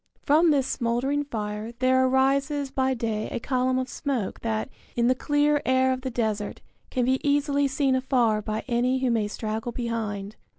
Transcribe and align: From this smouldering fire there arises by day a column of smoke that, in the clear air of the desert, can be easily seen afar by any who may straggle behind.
From 0.23 0.49
this 0.49 0.65
smouldering 0.65 1.23
fire 1.25 1.73
there 1.73 2.07
arises 2.07 2.71
by 2.71 2.95
day 2.95 3.29
a 3.29 3.39
column 3.39 3.77
of 3.77 3.87
smoke 3.87 4.39
that, 4.39 4.67
in 4.95 5.05
the 5.05 5.13
clear 5.13 5.61
air 5.63 5.93
of 5.93 6.01
the 6.01 6.09
desert, 6.09 6.59
can 6.89 7.05
be 7.05 7.21
easily 7.23 7.67
seen 7.67 7.93
afar 7.93 8.41
by 8.41 8.63
any 8.67 8.97
who 8.97 9.11
may 9.11 9.27
straggle 9.27 9.71
behind. 9.71 10.37